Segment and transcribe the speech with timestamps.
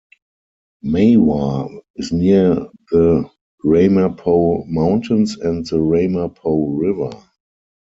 [0.83, 2.55] Mahwah is near
[2.89, 3.29] the
[3.63, 7.11] Ramapo Mountains and the Ramapo River.